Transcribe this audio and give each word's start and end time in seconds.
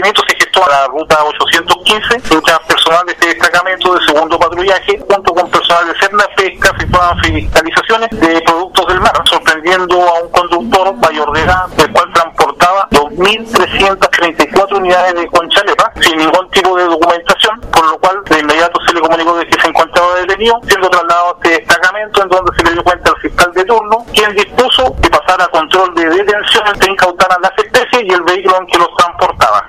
procedimiento 0.00 0.22
se 0.26 0.36
gestó 0.36 0.64
a 0.64 0.70
la 0.70 0.86
ruta 0.88 1.24
815, 1.24 2.22
mientras 2.30 2.58
personal 2.60 3.06
de 3.06 3.12
este 3.12 3.26
destacamento 3.28 3.94
de 3.94 4.06
segundo 4.06 4.38
patrullaje, 4.38 4.98
junto 5.08 5.34
con 5.34 5.50
personal 5.50 5.86
de 5.86 5.98
Cerna 6.00 6.24
Pesca, 6.36 6.70
efectuaban 6.74 7.18
fiscalizaciones 7.20 8.10
de 8.10 8.40
productos 8.42 8.86
del 8.88 9.00
mar, 9.00 9.12
sorprendiendo 9.24 9.96
a 10.08 10.22
un 10.22 10.30
conductor 10.30 10.94
mayor 10.96 11.32
de 11.32 11.40
edad, 11.42 11.66
el 11.76 11.92
cual 11.92 12.12
transportaba 12.12 12.88
2.334 12.90 14.76
unidades 14.78 15.14
de 15.14 15.26
conchalepa 15.28 15.92
sin 16.00 16.16
ningún 16.16 16.50
tipo 16.50 16.76
de 16.76 16.84
documentación, 16.84 17.60
por 17.72 17.86
lo 17.86 17.98
cual 17.98 18.22
de 18.24 18.40
inmediato 18.40 18.80
se 18.86 18.94
le 18.94 19.00
comunicó 19.00 19.36
de 19.36 19.46
que 19.46 19.60
se 19.60 19.68
encontraba 19.68 20.14
detenido, 20.16 20.60
siendo 20.66 20.88
trasladado 20.88 21.28
a 21.28 21.36
este 21.44 21.60
destacamento 21.60 22.22
en 22.22 22.28
donde 22.28 22.56
se 22.56 22.64
le 22.64 22.72
dio 22.72 22.84
cuenta 22.84 23.10
al 23.10 23.20
fiscal 23.20 23.52
de 23.52 23.64
turno, 23.64 24.06
quien 24.14 24.34
dispuso 24.34 24.96
que 25.02 25.10
pasara 25.10 25.46
control 25.48 25.94
de 25.94 26.06
detención, 26.06 26.64
se 26.80 26.90
incautaran 26.90 27.42
las 27.42 27.52
especies 27.58 28.02
y 28.04 28.12
el 28.12 28.22
vehículo 28.22 28.56
en 28.60 28.66
que 28.66 28.78
los 28.78 28.88
transportaba. 28.96 29.66